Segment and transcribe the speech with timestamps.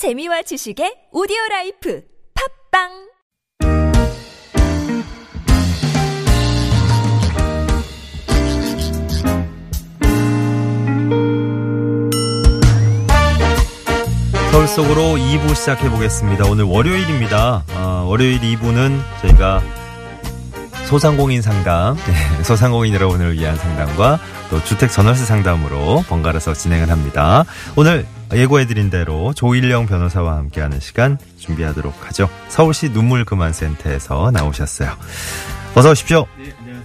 [0.00, 2.00] 재미와 지식의 오디오 life
[2.72, 2.88] 팟빵
[14.50, 16.46] 서울 속으로 2부 시작해 보겠습니다.
[16.46, 17.64] 오늘 월요일입니다.
[17.74, 19.60] 어, 월요일 2부는 저희가
[20.86, 27.44] 소상공인 상담, 네, 소상공인 여러분을 위한 상담과 또 주택 전월세 상담으로 번갈아서 진행을 합니다.
[27.76, 32.28] 오늘 예고해드린 대로 조일영 변호사와 함께하는 시간 준비하도록 하죠.
[32.48, 34.90] 서울시 눈물 그만센터에서 나오셨어요.
[35.74, 36.26] 어서 오십시오.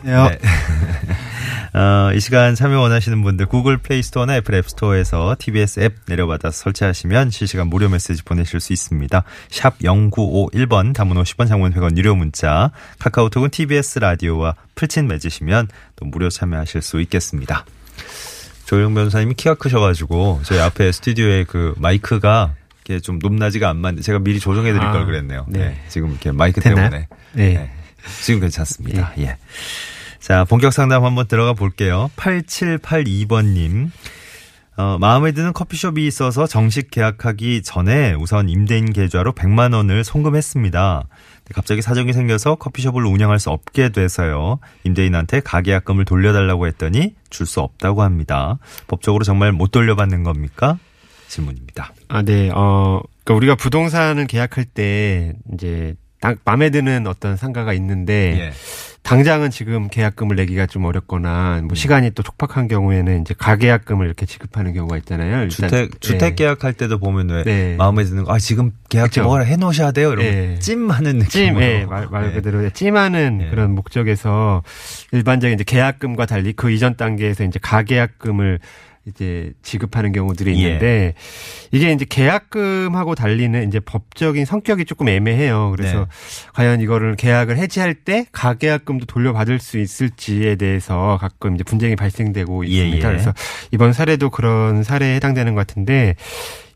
[0.03, 0.29] 안녕하세요.
[0.29, 0.39] 네.
[1.75, 6.55] 어, 이 시간 참여 원하시는 분들 구글 플레이 스토어나 애플 앱 스토어에서 TBS 앱 내려받아서
[6.55, 9.23] 설치하시면 실시간 무료 메시지 보내실 수 있습니다.
[9.49, 16.29] 샵 0951번 단문 50원 장문 100원 유료 문자 카카오톡은 TBS 라디오와 플친 맺으시면 또 무료
[16.29, 17.65] 참여하실 수 있겠습니다.
[18.65, 22.55] 조영 변호사님이 키가 크셔가지고 저희 앞에 스튜디오에 그 마이크가
[22.85, 25.45] 이렇게 좀 높낮이가 안 맞는데 제가 미리 조정해 드릴 아, 걸 그랬네요.
[25.47, 25.59] 네.
[25.59, 25.83] 네.
[25.89, 26.89] 지금 이렇게 마이크 됐나요?
[26.89, 27.07] 때문에.
[27.33, 27.71] 네.
[28.23, 29.13] 지금 괜찮습니다.
[29.17, 29.37] 예.
[30.19, 32.09] 자, 본격 상담 한번 들어가 볼게요.
[32.15, 33.91] 8782번님.
[34.77, 41.07] 어, 마음에 드는 커피숍이 있어서 정식 계약하기 전에 우선 임대인 계좌로 100만 원을 송금했습니다.
[41.53, 44.59] 갑자기 사정이 생겨서 커피숍을 운영할 수 없게 돼서요.
[44.83, 48.57] 임대인한테 가계약금을 돌려달라고 했더니 줄 수 없다고 합니다.
[48.87, 50.77] 법적으로 정말 못 돌려받는 겁니까?
[51.27, 51.93] 질문입니다.
[52.07, 52.49] 아, 네.
[52.53, 58.53] 어, 그러니까 우리가 부동산을 계약할 때 이제 딱 마음에 드는 어떤 상가가 있는데 예.
[59.05, 61.67] 당장은 지금 계약금을 내기가 좀 어렵거나 음.
[61.67, 65.43] 뭐 시간이 또 촉박한 경우에는 이제 가계약금을 이렇게 지급하는 경우가 있잖아요.
[65.43, 66.35] 일단, 주택 주택 네.
[66.35, 67.75] 계약할 때도 보면 왜 네.
[67.77, 69.29] 마음에 드는 거 아 지금 계약 좀 그쵸.
[69.29, 70.11] 뭐라 해 놓으셔야 돼요.
[70.11, 70.59] 이러면 네.
[70.59, 71.29] 찜하는 느낌으로.
[71.29, 72.33] 찜, 예, 말, 말 네.
[72.33, 73.49] 그대로 찜하는 네.
[73.51, 74.63] 그런 목적에서
[75.11, 78.59] 일반적인 이제 계약금과 달리 그 이전 단계에서 이제 가계약금을
[79.07, 80.55] 이제 지급하는 경우들이 예.
[80.55, 81.13] 있는데
[81.71, 85.71] 이게 이제 계약금하고 달리는 이제 법적인 성격이 조금 애매해요.
[85.75, 86.05] 그래서 네.
[86.53, 92.69] 과연 이거를 계약을 해지할 때 가계약금도 돌려받을 수 있을지에 대해서 가끔 이제 분쟁이 발생되고 예,
[92.69, 93.07] 있습니다.
[93.07, 93.11] 예.
[93.11, 93.33] 그래서
[93.71, 96.15] 이번 사례도 그런 사례에 해당되는 것 같은데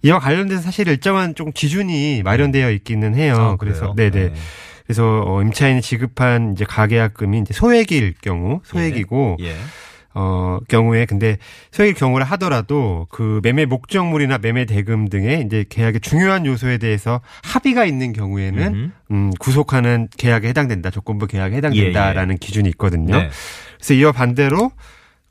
[0.04, 3.36] 이와 관련돼서 사실 일정한 좀 기준이 마련되어 있기는 해요.
[3.36, 3.94] 아, 그래서?
[3.96, 4.30] 네네.
[4.30, 4.34] 네.
[4.86, 9.56] 그래서 어, 임차인이 지급한 이제 가계약금이 이제 소액일 경우 소액이고 예.
[10.14, 11.38] 어 경우에 근데
[11.72, 17.86] 소액일 경우를 하더라도 그 매매 목적물이나 매매 대금 등의 이제 계약의 중요한 요소에 대해서 합의가
[17.86, 18.92] 있는 경우에는 음흠.
[19.12, 23.18] 음 구속하는 계약에 해당된다 조건부 계약에 해당된다라는 기준이 있거든요.
[23.18, 23.30] 네.
[23.78, 24.72] 그래서 이와 반대로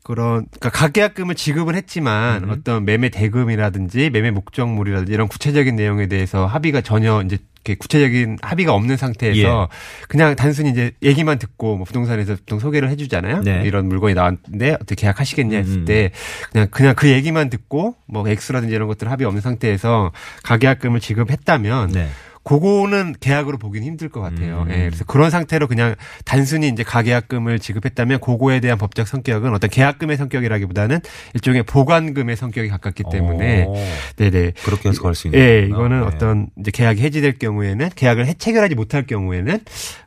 [0.03, 2.49] 그런 그러니까 가계약금을 지급은 했지만 음.
[2.49, 7.37] 어떤 매매 대금이라든지 매매 목적물이라든지 이런 구체적인 내용에 대해서 합의가 전혀 이제
[7.69, 9.69] 이렇게 구체적인 합의가 없는 상태에서
[10.07, 13.41] 그냥 단순히 이제 얘기만 듣고 뭐 부동산에서 보통 소개를 해주잖아요.
[13.41, 13.61] 네.
[13.65, 15.85] 이런 물건이 나왔는데 어떻게 계약하시겠냐 했을 음.
[15.85, 16.11] 때
[16.51, 20.11] 그냥 그냥 그 얘기만 듣고 뭐 액수라든지 이런 것들 합의 없는 상태에서
[20.43, 22.09] 가계약금을 지급했다면 네.
[22.43, 24.63] 그거는 계약으로 보기는 힘들 것 같아요.
[24.67, 24.71] 음.
[24.71, 25.95] 예, 그래서 그런 상태로 그냥
[26.25, 30.99] 단순히 이제 가계약금을 지급했다면 그거에 대한 법적 성격은 어떤 계약금의 성격이라기보다는
[31.35, 33.75] 일종의 보관금의 성격이 가깝기 때문에 오,
[34.15, 34.53] 네네.
[34.63, 35.39] 그렇게 갈수 있는.
[35.39, 35.65] 예.
[35.67, 36.05] 이거는 네.
[36.05, 39.59] 어떤 이제 계약이 해지될 경우에는 계약을 해 체결하지 못할 경우에는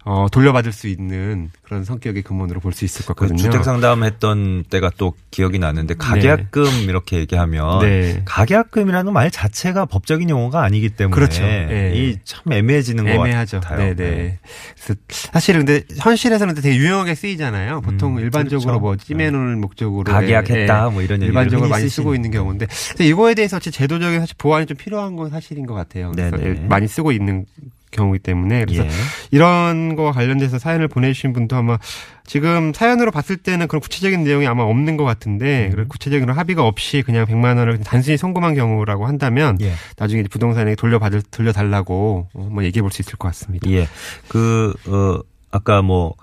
[0.05, 3.39] 어 돌려받을 수 있는 그런 성격의 금원으로 볼 수 있을 것그 같거든요.
[3.39, 8.23] 주택 상담했던 때가 또 기억이 나는데 가계약금 이렇게 얘기하면 네.
[8.25, 11.43] 가계약금이라는 말 자체가 법적인 용어가 아니기 때문에 그렇죠.
[11.43, 11.93] 예.
[11.95, 13.61] 이참 애매해지는 것 애매하죠.
[13.61, 13.95] 같아요.
[13.95, 14.39] 네네.
[14.75, 17.81] 그래서 사실은 근데 현실에서는 되게 유용하게 쓰이잖아요.
[17.83, 18.81] 보통 음, 일반적으로 그렇죠.
[18.81, 22.67] 뭐 찜해놓을 목적으로 가계약했다 예, 뭐 이런 일반적으로 많이 쓰고 있는 경우인데
[23.01, 26.13] 이거에 대해서 사실 제도적인 사실 보완이 좀 필요한 건 사실인 것 같아요.
[26.13, 26.49] 그래서 네네.
[26.63, 27.45] 예, 많이 쓰고 있는
[27.93, 28.91] 경우이기 때문에 그래서 예.
[29.31, 31.79] 이런 거와 관련돼서 사연을 보내주신 분도 아마
[32.25, 35.87] 지금 사연으로 봤을 때는 그런 구체적인 내용이 아마 없는 것 같은데 음.
[35.89, 39.73] 구체적인 합의가 없이 그냥 100만 원을 단순히 송금한 경우라고 한다면 예.
[39.99, 43.69] 나중에 부동산에 돌려받을 돌려달라고 어, 한번 얘기해 볼 수 있을 것 같습니다.
[43.71, 43.89] 예.
[44.29, 45.19] 그, 어,
[45.51, 46.15] 아까 뭐,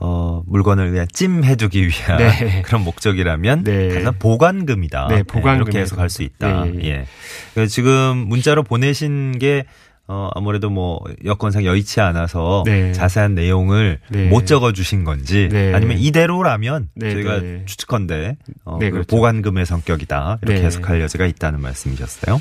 [0.00, 2.62] 어, 물건을 그냥 찜해두기 위한 네.
[2.64, 3.88] 그런 목적이라면 네.
[3.94, 5.08] 단순 보관금이다.
[5.08, 5.56] 네, 보관금에서.
[5.56, 6.66] 이렇게 해석할 수 있다.
[6.66, 6.84] 예, 예.
[6.88, 7.06] 예.
[7.54, 9.64] 그래서 지금 문자로 보내신 게
[10.10, 12.92] 어, 아무래도 뭐 여건상 여의치 않아서 네.
[12.92, 14.28] 자세한 내용을 네.
[14.30, 15.74] 못 적어 주신 건지 네.
[15.74, 17.62] 아니면 이대로라면 네, 저희가 네.
[17.66, 19.14] 추측컨대 어, 네, 그 그렇죠.
[19.14, 20.38] 보관금의 성격이다.
[20.40, 20.66] 이렇게 네.
[20.66, 22.40] 해석할 여지가 있다는 말씀이셨어요.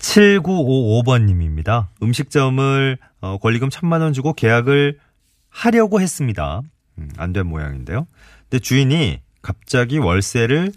[0.00, 1.86] 7955번님입니다.
[2.02, 4.98] 음식점을 어, 권리금 천만 원 주고 계약을
[5.50, 6.62] 하려고 했습니다.
[6.98, 8.08] 음, 안된 모양인데요.
[8.48, 10.72] 근데 주인이 갑자기 월세를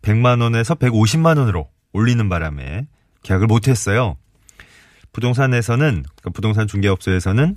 [0.00, 2.86] 100만 원에서 150만 원으로 올리는 바람에
[3.24, 4.16] 계약을 못 했어요.
[5.18, 7.56] 부동산에서는 그러니까 부동산 중개업소에서는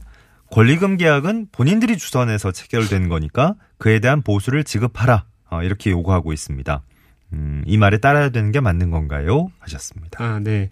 [0.52, 6.82] 권리금 계약은 본인들이 주선해서 체결된 거니까 그에 대한 보수를 지급하라 어, 이렇게 요구하고 있습니다.
[7.34, 9.52] 음, 이 말에 따라야 되는 게 맞는 건가요?
[9.60, 10.22] 하셨습니다.
[10.22, 10.70] 아, 네.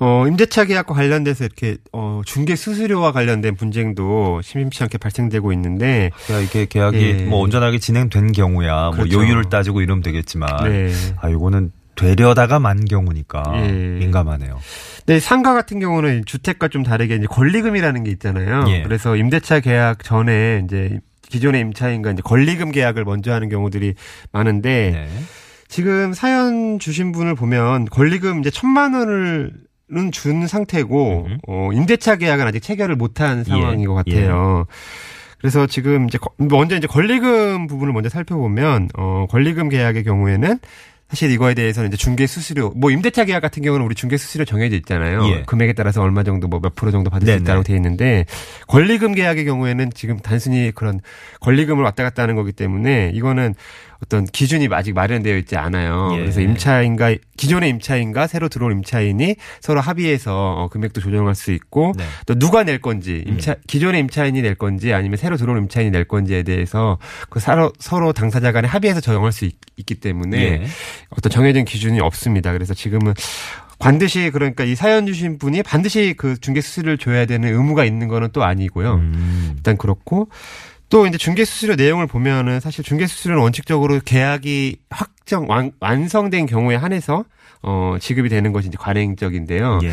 [0.00, 6.40] 어, 임대차 계약과 관련돼서 이렇게, 어, 중개 수수료와 관련된 분쟁도 심심치 않게 발생되고 있는데, 야,
[6.40, 7.24] 이게 계약이 예.
[7.26, 9.16] 뭐 온전하게 진행된 경우야 그렇죠.
[9.16, 10.92] 뭐 요율을 따지고 이러면 되겠지만 네.
[11.18, 11.70] 아 이거는
[12.02, 13.68] 되려다가 만 경우니까 예.
[13.70, 14.58] 민감하네요.
[15.06, 18.64] 네, 상가 같은 경우는 주택과 좀 다르게 이제 권리금이라는 게 있잖아요.
[18.68, 18.82] 예.
[18.82, 23.94] 그래서 임대차 계약 전에 이제 기존의 임차인과 이제 권리금 계약을 먼저 하는 경우들이
[24.32, 25.08] 많은데, 네.
[25.68, 29.52] 지금 사연 주신 분을 보면 권리금 이제 천만 원을
[30.12, 31.38] 준 상태고 음.
[31.48, 33.86] 어 임대차 계약은 아직 체결을 못한 상황인 예.
[33.86, 34.66] 것 같아요.
[35.38, 40.58] 그래서 지금 이제 거- 먼저 이제 권리금 부분을 먼저 살펴보면 어 권리금 계약의 경우에는
[41.12, 44.76] 사실 이거에 대해서는 이제 중개 수수료 뭐 임대차 계약 같은 경우는 우리 중개 수수료 정해져
[44.76, 45.22] 있잖아요.
[45.28, 45.42] 예.
[45.44, 47.38] 금액에 따라서 얼마 정도 뭐 몇 프로 정도 받을 네네.
[47.38, 48.24] 수 있다고 돼 있는데
[48.68, 51.00] 권리금 계약의 경우에는 지금 단순히 그런
[51.40, 53.54] 권리금을 왔다 갔다 하는 거기 때문에 이거는
[54.02, 56.10] 어떤 기준이 아직 마련되어 있지 않아요.
[56.14, 56.18] 예.
[56.18, 62.04] 그래서 임차인과 기존의 임차인과 새로 들어온 임차인이 서로 합의해서 어, 금액도 조정할 수 있고 네.
[62.26, 66.42] 또 누가 낼 건지 임차 기존의 임차인이 낼 건지 아니면 새로 들어온 임차인이 낼 건지에
[66.42, 66.98] 대해서
[67.30, 69.54] 그 서로 서로 당사자 간에 합의해서 정할 수 있,
[69.86, 70.62] 기 때문에 예.
[71.10, 72.52] 어떤 정해진 기준이 없습니다.
[72.52, 73.14] 그래서 지금은
[73.78, 78.28] 반드시 그러니까 이 사연 주신 분이 반드시 그 중개 수수료를 줘야 되는 의무가 있는 거는
[78.32, 78.94] 또 아니고요.
[78.94, 79.52] 음.
[79.56, 80.28] 일단 그렇고
[80.92, 86.76] 또 이제 중개 수수료 내용을 보면은 사실 중개 수수료는 원칙적으로 계약이 확정 완, 완성된 경우에
[86.76, 87.24] 한해서
[87.62, 89.80] 어 지급이 되는 것이 이제 관행적인데요.
[89.84, 89.90] 예.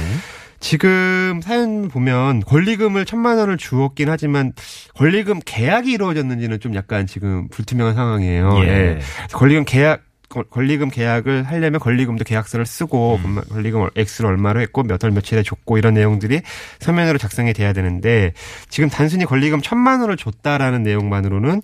[0.60, 4.52] 지금 사연 보면 권리금을 천만 원을 주었긴 하지만
[4.96, 8.60] 권리금 계약이 이루어졌는지는 좀 약간 지금 불투명한 상황이에요.
[8.64, 8.68] 예.
[8.68, 9.00] 예.
[9.32, 13.42] 권리금 계약 거- 권리금 계약을 하려면 권리금도 계약서를 쓰고 음.
[13.50, 16.42] 권리금 액수를 얼마로 했고 몇 월 며칠에 줬고 이런 내용들이
[16.80, 18.34] 서면으로 작성이 돼야 되는데
[18.68, 21.62] 지금 단순히 권리금 천만 원을 줬다라는 내용만으로는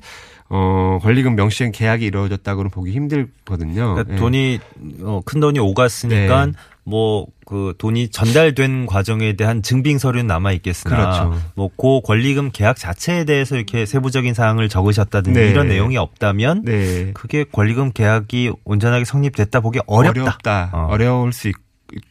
[0.49, 3.93] 어 권리금 명시된 계약이 이루어졌다고는 보기 힘들거든요.
[3.95, 4.17] 그러니까 예.
[4.17, 4.59] 돈이
[5.01, 6.51] 어, 큰 돈이 오갔으니까 네.
[6.83, 11.41] 뭐그 돈이 전달된 과정에 대한 증빙 서류는 남아 있겠으나 그렇죠.
[11.55, 15.49] 뭐그 권리금 계약 자체에 대해서 이렇게 세부적인 사항을 적으셨다든지 네.
[15.49, 17.11] 이런 내용이 없다면 네.
[17.13, 20.21] 그게 권리금 계약이 온전하게 성립됐다 보기 어렵다.
[20.21, 20.69] 어렵다.
[20.73, 20.87] 어.
[20.91, 21.55] 어려울 수 있,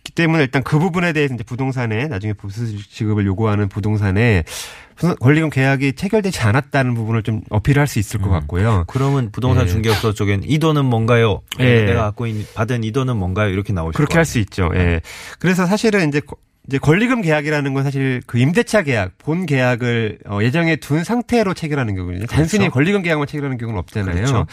[0.02, 4.83] 기 때문에 일단 그 부분에 대해서 이제 부동산에 나중에 보수 지급을 요구하는 부동산에 부동-
[5.20, 8.84] 권리금 계약이 체결되지 않았다는 부분을 좀 어필할 수 있을 것 같고요.
[8.86, 9.68] 그러면 부동산 예.
[9.68, 11.42] 중개업소 쪽엔 이 돈은 뭔가요?
[11.60, 11.84] 예.
[11.84, 13.50] 내가 갖고 있는 받은 이 돈은 뭔가요?
[13.50, 14.70] 이렇게 나오실 그렇게 거할수 있죠.
[14.74, 15.00] 예.
[15.38, 16.36] 그래서 사실은 이제 거-
[16.66, 21.94] 이제 권리금 계약이라는 건 사실 그 임대차 계약, 본 계약을 어, 예정에 둔 상태로 체결하는
[21.94, 22.24] 경우거든요.
[22.26, 24.14] 단순히 권리금 계약만 체결하는 경우는 없잖아요.
[24.14, 24.46] 그렇죠.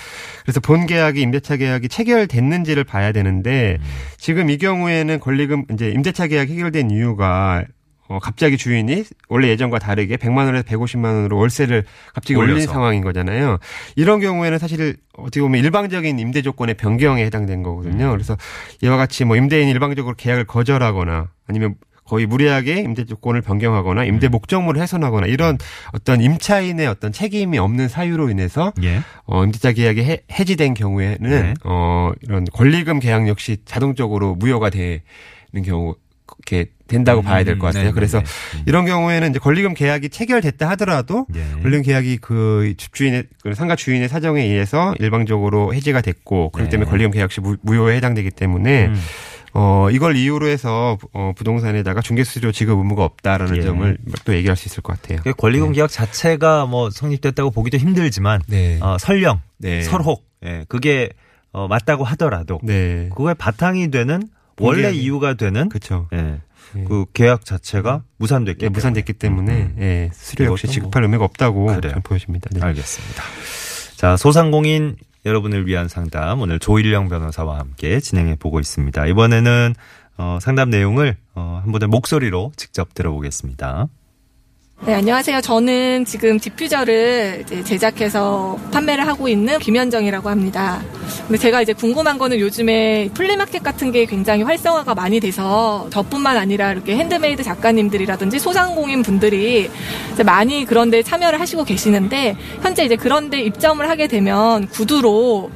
[0.44, 3.86] 그래서 본 계약이 임대차 계약이 체결됐는지를 봐야 되는데 음.
[4.18, 7.64] 지금 이 경우에는 권리금 이제 임대차 계약 해결된 이유가
[8.12, 12.74] 어, 갑자기 주인이 원래 예전과 다르게 100만 원에서 150만 원으로 월세를 갑자기 올린 올려서.
[12.74, 13.58] 상황인 거잖아요.
[13.96, 18.08] 이런 경우에는 사실 어떻게 보면 일방적인 임대 조건의 변경에 해당된 거거든요.
[18.08, 18.12] 음.
[18.12, 18.36] 그래서
[18.82, 24.32] 이와 같이 뭐 임대인이 일방적으로 계약을 거절하거나 아니면 거의 무리하게 임대 조건을 변경하거나 임대 음.
[24.32, 25.58] 목적물을 훼손하거나 이런
[25.94, 29.00] 어떤 임차인의 어떤 책임이 없는 사유로 인해서 예.
[29.24, 31.54] 어, 임대차 계약이 해, 해지된 경우에는 네.
[31.64, 35.00] 어, 이런 권리금 계약 역시 자동적으로 무효가 되는
[35.64, 35.96] 경우
[36.46, 37.84] 이렇게 된다고 봐야 될 것 같아요.
[37.84, 38.26] 네, 네, 그래서 네.
[38.58, 38.64] 음.
[38.66, 41.62] 이런 경우에는 이제 권리금 계약이 체결됐다 하더라도 예.
[41.62, 46.72] 권리금 계약이 그 집주인의 그 상가 주인의 사정에 의해서 일방적으로 해지가 됐고 그렇기 네.
[46.72, 48.96] 때문에 권리금 계약 시 무- 무효에 해당되기 때문에 음.
[49.54, 53.62] 어 이걸 이유로 해서 어 부동산에다가 중개수수료 지급 의무가 없다라는 예.
[53.62, 55.20] 점을 또 얘기할 수 있을 것 같아요.
[55.24, 58.80] 그 권리금 계약 자체가 뭐 성립됐다고 보기도 힘들지만 네.
[58.82, 59.82] 어, 설령, 네.
[59.82, 61.10] 설혹, 예, 그게
[61.54, 63.10] 어, 맞다고 하더라도 네.
[63.10, 64.22] 그거의 바탕이 되는
[64.60, 66.08] 원래 이유가 되는 그렇죠.
[66.14, 66.40] 예,
[66.76, 66.84] 예.
[66.84, 69.76] 그 계약 자체가 무산됐기 예, 때문에 무산됐기 때문에 음.
[69.80, 71.68] 예, 수수료 역시 이것도 지급할 의미가 없다고
[72.04, 72.50] 보여집니다.
[72.52, 72.62] 네.
[72.62, 73.24] 알겠습니다.
[73.96, 79.06] 자, 소상공인 여러분을 위한 상담 오늘 조일령 변호사와 함께 진행해 보고 있습니다.
[79.06, 79.76] 이번에는
[80.18, 83.88] 어, 상담 내용을 어, 한 분의 목소리로 직접 들어보겠습니다.
[84.84, 85.42] 네, 안녕하세요.
[85.42, 90.82] 저는 지금 디퓨저를 제작해서 판매를 하고 있는 김현정이라고 합니다.
[91.28, 96.36] 근데 제가 이제 궁금한 거는 요즘에 flea market 같은 게 굉장히 활성화가 많이 돼서 저뿐만
[96.36, 99.70] 아니라 이렇게 핸드메이드 작가님들이라든지 소상공인 분들이
[100.26, 105.52] 많이 그런데 참여를 하시고 계시는데 현재 이제 그런데 입점을 하게 되면 구두로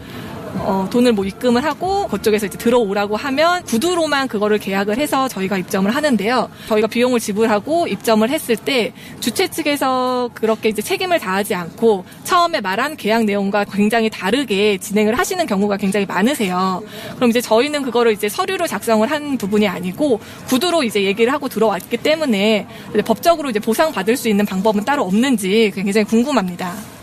[0.58, 5.94] 어, 돈을 뭐 입금을 하고 그쪽에서 이제 들어오라고 하면 구두로만 그거를 계약을 해서 저희가 입점을
[5.94, 6.50] 하는데요.
[6.68, 12.98] 저희가 비용을 지불하고 입점을 했을 때 주최 측에서 그렇게 이제 책임을 다하지 않고 처음에 말한
[12.98, 16.84] 계약 내용과 굉장히 다르게 진행을 하시는 경우가 굉장히 많으세요.
[17.16, 21.98] 그럼 이제 저희는 그거를 이제 서류로 작성을 한 부분이 아니고 구두로 이제 얘기를 하고 들어왔기
[21.98, 22.68] 때문에
[23.06, 26.95] 법적으로 이제 보상받을 수 있는 방법은 따로 없는지 굉장히 궁금합니다.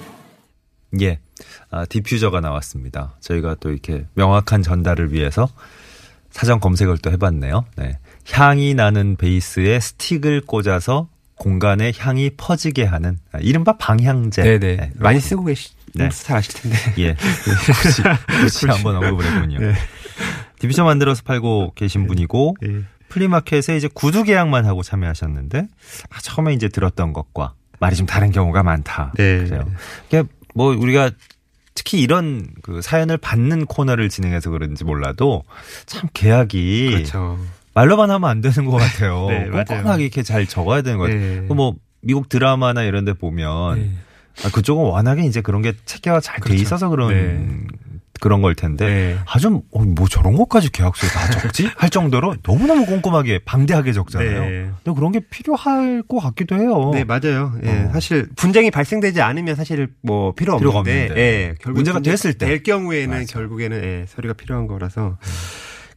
[1.01, 1.19] 예.
[1.71, 3.17] 아, diffuser가 나왔습니다.
[3.21, 5.49] 저희가 또 이렇게 명확한 전달을 위해서
[6.31, 7.65] 사전 검색을 또 해봤네요.
[7.77, 7.99] 네.
[8.31, 14.43] 향이 나는 베이스에 스틱을 꽂아서 공간에 향이 퍼지게 하는 아, 이른바 방향제.
[14.43, 14.77] 네네.
[14.77, 16.09] 네, 많이 쓰고 계시, 네.
[16.11, 16.79] 잘 아실 텐데.
[16.99, 17.11] 예.
[17.85, 18.03] 혹시,
[18.43, 19.59] 혹시 한번 언급을 했군요.
[19.59, 19.75] 네.
[20.61, 22.83] 디퓨저 만들어서 팔고 계신 분이고 예.
[23.09, 25.67] flea market에 이제 구두 계약만 하고 참여하셨는데
[26.11, 29.13] 아, 처음에 이제 들었던 것과 말이 좀 다른 경우가 많다.
[29.17, 29.45] 네.
[29.45, 29.65] 그래요.
[30.09, 31.11] 그 뭐 우리가
[31.75, 35.45] 특히 이런 그 사연을 받는 코너를 진행해서 그런지 몰라도
[35.87, 37.39] 참 계약이 그렇죠.
[37.75, 39.27] 말로만 하면 안 되는 것 같아요.
[39.31, 39.65] 네, 맞아요.
[39.65, 41.43] 꼼꼼하게 이렇게 잘 적어야 되는 것 같아요.
[41.43, 41.49] 네.
[41.49, 43.91] 그뭐 미국 드라마나 이런 데 보면 네.
[44.45, 46.63] 아, 그쪽은 워낙에 이제 그런 게 체계가 잘돼 그렇죠.
[46.63, 47.67] 있어서 그런 네.
[48.21, 49.19] 그런 걸 텐데 네.
[49.27, 54.41] 아주 어, 뭐 저런 것까지 계약서에 다 적지 할 정도로 너무너무 꼼꼼하게 방대하게 적잖아요.
[54.43, 54.71] 네.
[54.85, 56.93] 근데 그런 게 필요할 것 같기도 해요.
[56.95, 57.53] 네, 맞아요.
[57.65, 57.91] 예, 어.
[57.93, 61.17] 사실 분쟁이 발생되지 않으면 사실 뭐 필요 없는데, 없는데.
[61.21, 62.47] 예, 결국 문제가 됐을 때.
[62.47, 63.23] 될 경우에는 맞아.
[63.23, 63.27] 음.
[63.27, 65.19] 결국에는 예, 서류가 필요한 거라서.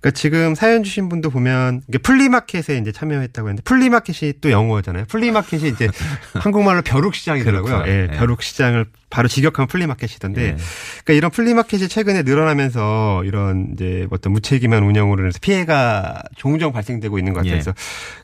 [0.06, 5.06] 그러니까 지금 사연 주신 분도 보면 이게 플리마켓에 이제 참여했다고 했는데 플리마켓이 또 영어잖아요.
[5.06, 5.90] 플리마켓이 이제
[6.36, 7.78] 한국말로 벼룩시장이더라고요.
[7.78, 7.92] 그렇죠.
[7.92, 8.18] 예, 예.
[8.18, 10.58] 벼룩시장을 바로 직역한 플리마켓이던데 예.
[11.04, 17.34] 그러니까 이런 플리마켓이 최근에 늘어나면서 이런 이제 어떤 무책임한 운영으로 인해서 피해가 종종 발생되고 있는
[17.34, 17.54] 것 같아요.
[17.54, 17.62] 예.
[17.62, 17.74] 그래서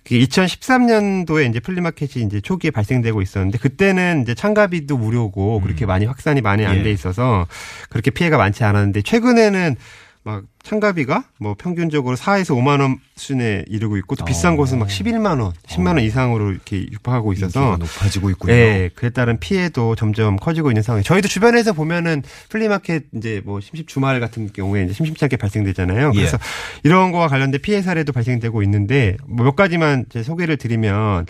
[0.05, 6.63] 2013년도에 이제 플리마켓이 이제 초기에 발생되고 있었는데 그때는 이제 참가비도 무료고 그렇게 많이 확산이 많이
[6.63, 6.79] 안 음.
[6.79, 6.83] 예.
[6.83, 7.47] 돼 있어서
[7.89, 9.77] 그렇게 피해가 많지 않았는데 최근에는
[10.23, 14.55] 막 참가비가 뭐 평균적으로 4에서 5만 원 수준에 이르고 있고 또 비싼 어.
[14.55, 18.53] 곳은 막 11만 원, 10만 원 이상으로 이렇게 육박하고 있어서 높아지고 있군요.
[18.53, 21.03] 예, 그에 따른 피해도 점점 커지고 있는 상황이.
[21.03, 26.11] 저희도 주변에서 보면은 플리마켓 이제 뭐 심심 주말 같은 경우에 이제 심심치 않게 발생되잖아요.
[26.13, 26.17] 예.
[26.17, 26.37] 그래서
[26.83, 31.25] 이런 거와 관련된 피해 사례도 발생되고 있는데 뭐 몇 가지만 이제 소개를 드리면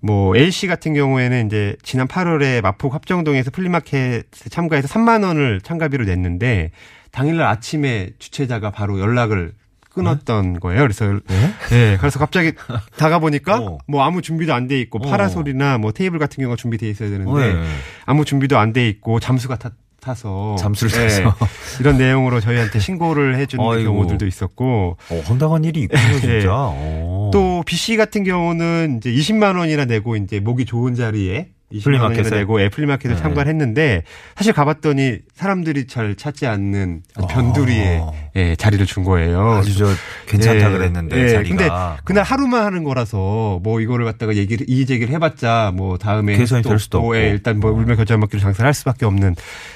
[0.00, 6.70] 뭐 A씨 같은 경우에는 이제 지난 8월에 마포 합정동에서 플리마켓에 참가해서 3만 원을 참가비로 냈는데
[7.12, 9.52] 당일날 아침에 주최자가 바로 연락을
[9.90, 10.80] 끊었던 거예요.
[10.82, 11.54] 그래서 네?
[11.68, 12.52] 네, 그래서 갑자기
[12.96, 13.78] 다가 보니까 어.
[13.86, 15.10] 뭐 아무 준비도 안 돼 있고 어.
[15.10, 17.62] 파라솔이나 뭐 테이블 같은 경우가 준비돼 있어야 되는데 어, 예.
[18.06, 21.36] 아무 준비도 안 돼 있고 잠수가 타, 타서 잠수를 네, 타서.
[21.80, 23.92] 이런 내용으로 저희한테 신고를 해주는 아이고.
[23.92, 26.30] 경우들도 있었고 어, 황당한 일이 있군요, 진짜.
[26.38, 26.46] 예.
[26.48, 27.30] 어.
[27.34, 31.51] 또 B 씨 같은 경우는 이제 20만 원이나 내고 이제 목이 좋은 자리에 20만 원이나
[31.80, 32.30] 플리마켓에?
[32.30, 33.22] 내고 애 플리마켓을 네.
[33.22, 34.02] 참가를 했는데
[34.36, 38.12] 사실 가봤더니 사람들이 잘 찾지 않는 아주 변두리에 어.
[38.36, 39.52] 예, 자리를 준 거예요.
[39.52, 39.86] 아주 저
[40.26, 41.48] 괜찮다 예, 그랬는데 예, 자리가.
[41.56, 41.68] 근데
[42.04, 46.70] 그날 하루만 하는 거라서 뭐 이거를 갖다가 얘기를 이의 제기를 해봤자 뭐 다음에 개선이 또-
[46.70, 47.16] 될 수도 또, 없고.
[47.18, 49.34] 예, 일단 뭐 울며 겨자 먹기로 장사를 할 수밖에 없는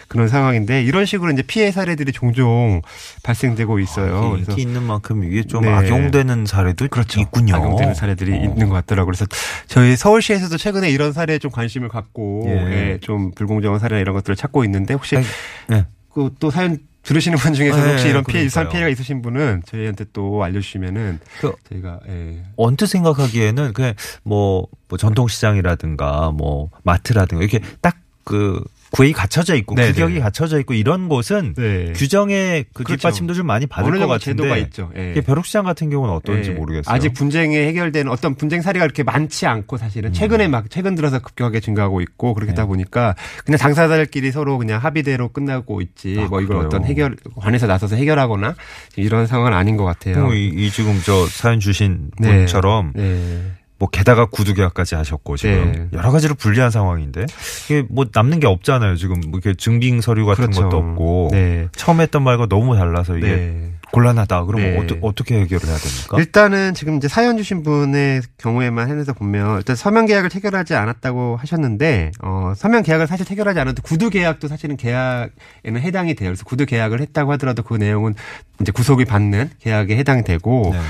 [0.09, 2.81] 그런 상황인데 이런 식으로 이제 피해 사례들이 종종
[3.23, 4.35] 발생되고 있어요.
[4.35, 5.69] 아, 인기 있는 만큼 이게 좀 네.
[5.73, 7.21] 악용되는 사례도 그렇죠.
[7.21, 7.57] 있군요.
[7.57, 8.37] 악용되는 사례들이 어.
[8.37, 9.07] 있는 것 같더라고요.
[9.13, 9.27] 그래서
[9.67, 12.93] 저희 서울시에서도 최근에 이런 사례에 좀 관심을 갖고 예.
[12.93, 15.27] 예, 좀 불공정한 사례나 이런 것들을 찾고 있는데 혹시 아니,
[15.69, 15.87] 네.
[16.13, 18.69] 그또 사연 들으시는 분 중에서 네, 혹시 이런 피해 유산.
[18.69, 22.43] 피해가 있으신 분은 저희한테 또 알려주시면은 그 저희가 예.
[22.57, 28.65] 언뜻 생각하기에는 그냥 뭐, 뭐 전통시장이라든가 뭐 마트라든가 이렇게 딱그
[28.97, 29.93] 구획이 갖춰져 있고 네네.
[29.93, 31.93] 규격이 갖춰져 있고 이런 곳은 네.
[31.95, 32.97] 규정의 그 그렇죠.
[32.97, 34.91] 뒷받침도 좀 많이 받을 어느 것 같은데 제도가 있죠.
[34.97, 35.11] 예.
[35.11, 36.55] 이게 벼룩시장 같은 경우는 어떤지 예.
[36.55, 36.95] 모르겠어요.
[36.95, 41.61] 아직 분쟁이 해결되는 어떤 분쟁 사례가 그렇게 많지 않고 사실은 최근에 막 최근 들어서 급격하게
[41.61, 42.65] 증가하고 있고 그렇다 음.
[42.65, 42.67] 네.
[42.69, 46.67] 보니까 그냥 당사자들끼리 서로 그냥 합의대로 끝나고 있지 아, 뭐 이걸 그래요?
[46.67, 48.55] 어떤 해결 관에서 나서서 해결하거나
[48.97, 50.25] 이런 상황은 아닌 것 같아요.
[50.25, 52.39] 뭐 이, 이 지금 저 사연 주신 네.
[52.39, 53.43] 분처럼 네.
[53.79, 55.99] 뭐 게다가 구두 계약까지 하셨고 지금 네.
[55.99, 57.27] 여러 가지로 불리한 상황인데
[57.67, 58.97] 이게 뭐 남는 게 없잖아요.
[58.97, 60.63] 지금 뭐 이렇게 증빙 서류 같은 그렇죠.
[60.63, 61.69] 것도 없고 네.
[61.77, 63.73] 처음 했던 말과 너무 달라서 이게 네.
[63.93, 64.45] 곤란하다.
[64.47, 64.79] 그러면 네.
[64.79, 66.17] 어떠, 어떻게 해결을 해야 됩니까?
[66.19, 72.13] 일단은 지금 이제 사연 주신 분의 경우에만 해서 보면 일단 서면 계약을 체결하지 않았다고 하셨는데
[72.23, 76.31] 어 서면 계약을 사실 체결하지 않아도 구두 계약도 사실은 계약에는 해당이 돼요.
[76.31, 78.15] 그래서 구두 계약을 했다고 하더라도 그 내용은
[78.61, 80.81] 이제 구속이 받는 계약에 해당되고 네.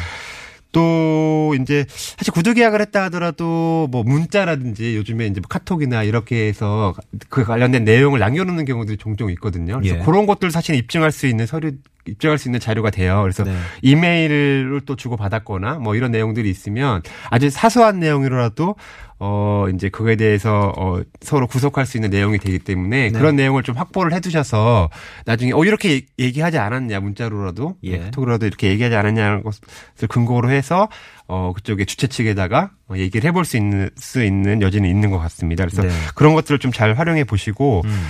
[0.76, 6.94] 또 이제 사실 구두 계약을 했다 하더라도 뭐 문자라든지 요즘에 이제 뭐 카톡이나 이렇게 해서
[7.30, 9.78] 그 관련된 내용을 남겨놓는 경우들이 종종 있거든요.
[9.78, 10.00] 그래서 예.
[10.00, 11.72] 그런 것들 사실 입증할 수 있는 서류
[12.06, 13.20] 입증할 수 있는 자료가 돼요.
[13.22, 13.54] 그래서 네.
[13.82, 18.76] 이메일을 또 주고 받았거나 뭐 이런 내용들이 있으면 아주 사소한 내용이라도
[19.18, 23.18] 어 이제 그거에 대해서 어 서로 구속할 수 있는 내용이 되기 때문에 네.
[23.18, 24.90] 그런 내용을 좀 확보를 해 두셔서
[25.24, 27.98] 나중에 어 이렇게 얘기하지 않았냐 문자로라도 예.
[27.98, 30.90] 카톡으로라도 이렇게 얘기하지 않았냐는 것을 근거로 해서
[31.28, 35.64] 어 그쪽에 주최 측에다가 어, 얘기를 해볼 수 있는 수 있는 여지는 있는 것 같습니다.
[35.64, 35.88] 그래서 네.
[36.14, 38.06] 그런 것들을 좀 잘 활용해 보시고 음.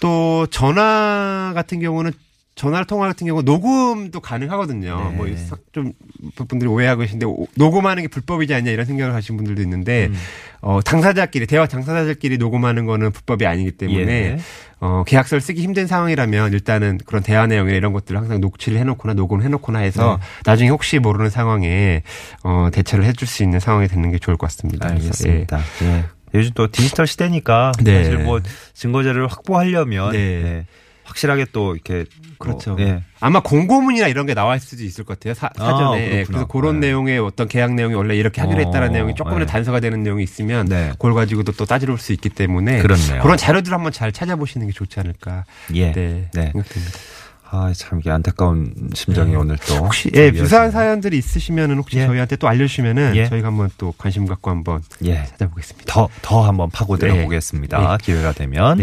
[0.00, 2.12] 또 전화 같은 경우는
[2.56, 5.10] 전화 통화 같은 경우 녹음도 가능하거든요.
[5.10, 5.16] 네.
[5.16, 5.92] 뭐좀
[6.48, 10.14] 분들이 오해하고 계신데 오- 녹음하는 게 불법이지 않냐 이런 생각을 하시는 분들도 있는데 음.
[10.62, 14.38] 어 당사자끼리 대화 당사자들끼리 녹음하는 거는 불법이 아니기 때문에 예.
[14.80, 19.12] 어 계약서를 쓰기 힘든 상황이라면 일단은 그런 대화 내용이나 이런 것들을 항상 녹취를 해 놓거나
[19.12, 20.26] 녹음을 해 놓거나 해서 네.
[20.46, 22.02] 나중에 혹시 모르는 상황에
[22.42, 24.88] 어 대처를 해줄 수 있는 상황이 되는 게 좋을 것 같습니다.
[24.88, 25.08] 그래서, 예.
[25.08, 25.60] 알겠습니다.
[25.82, 26.04] 예.
[26.34, 28.02] 요즘 또 디지털 시대니까 네.
[28.02, 28.40] 사실 뭐
[28.72, 30.64] 증거 자료를 확보하려면 네.
[31.06, 32.04] 예, 확실하게 또 이렇게
[32.38, 32.74] 그렇죠.
[32.74, 33.02] 뭐, 예.
[33.20, 35.34] 아마 공고문이나 이런 게 나와 있을 수도 있을 것 같아요.
[35.34, 36.26] 사, 아, 전에 예, 그렇구나.
[36.26, 36.88] 그래서 그런 네.
[36.88, 39.52] 내용의 어떤 계약 내용이 원래 이렇게 하기로 어, 했다는 내용이 조금이라도 네.
[39.52, 40.90] 단서가 되는 내용이 있으면 네.
[40.92, 43.22] 그걸 가지고도 또 따지러 올수 있기 때문에 그렇네요.
[43.22, 45.44] 그런 자료들 한번 잘 찾아보시는 게 좋지 않을까.
[45.74, 45.92] 예.
[45.92, 46.50] 네, 네.
[46.52, 46.98] 생각됩니다.
[47.48, 49.36] 아, 참 이게 안타까운 심정이 네.
[49.36, 50.28] 오늘 또 혹시 예.
[50.34, 52.06] 유사한 사연들이 있으시면은 혹시 예.
[52.06, 53.28] 저희한테 또 알려주시면은 예.
[53.28, 55.24] 저희가 한번 또 관심 갖고 한번 예.
[55.26, 55.92] 찾아보겠습니다.
[55.92, 57.22] 더, 더 한번 파고들어 네.
[57.22, 57.98] 보겠습니다.
[57.98, 58.78] 기회가 되면.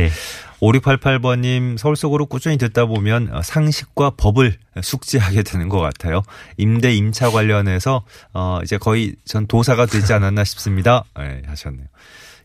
[0.71, 0.79] 네.
[0.79, 6.23] 5688번님, 서울 속으로 꾸준히 듣다 보면 어, 상식과 법을 숙지하게 되는 것 같아요.
[6.57, 8.03] 임대 임차 관련해서,
[8.33, 11.03] 어, 이제 거의 전 도사가 되지 않았나 싶습니다.
[11.17, 11.87] 네, 하셨네요.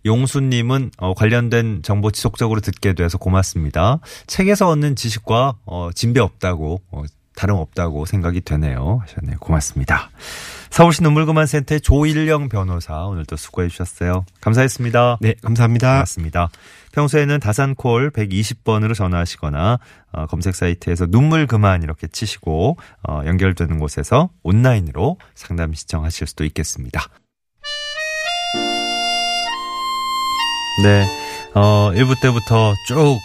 [0.04, 3.98] 용수님은 어, 관련된 정보 지속적으로 듣게 돼서 고맙습니다.
[4.26, 7.02] 책에서 얻는 지식과 어, 진배 없다고 어,
[7.34, 9.00] 다름없다고 생각이 되네요.
[9.02, 9.38] 하셨네요.
[9.38, 10.10] 고맙습니다.
[10.70, 14.24] 서울시 눈물그만 센터의 조일령 변호사 오늘도 수고해 주셨어요.
[14.40, 15.18] 감사했습니다.
[15.20, 15.98] 네, 감사합니다.
[16.00, 16.50] 맞습니다.
[16.92, 19.78] 평소에는 다산콜 120번으로 전화하시거나
[20.12, 22.76] 어, 검색 사이트에서 눈물 그만 이렇게 치시고
[23.08, 27.02] 어, 연결되는 곳에서 온라인으로 상담 신청하실 수도 있겠습니다.
[30.82, 31.06] 네,
[31.54, 33.18] 어, 1부 때부터 쭉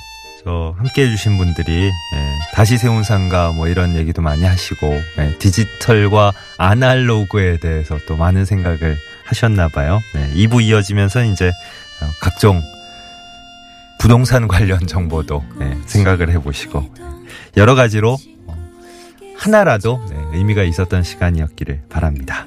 [0.43, 4.87] 저 함께 해주신 분들이 예, 다시 세운 상가 뭐 이런 얘기도 많이 하시고
[5.19, 10.01] 예, 디지털과 아날로그에 대해서 또 많은 생각을 하셨나 봐요.
[10.13, 12.61] 네, 2부 이어지면서 이제 어, 각종
[14.03, 16.83] 부동산 관련 정보도 네, 생각을 해보시고
[17.55, 18.17] 여러 가지로
[18.47, 18.69] 어,
[19.37, 22.45] 하나라도 네, 의미가 있었던 시간이었기를 바랍니다.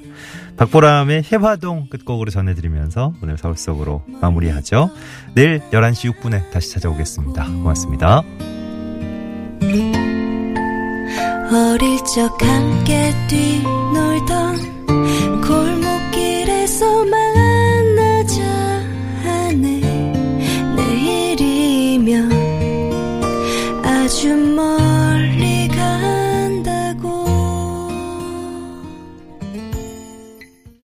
[0.59, 4.91] 박보람의 해화동 끝곡으로 전해드리면서 오늘 서울 속으로 마무리하죠.
[5.35, 7.47] 내일 11시 6분에 다시 찾아오겠습니다.
[7.47, 8.23] 고맙습니다.
[11.51, 14.61] 어릴 적 함께 뛰놀던
[15.41, 17.36] 골목길에서 만
[24.19, 24.76] 什么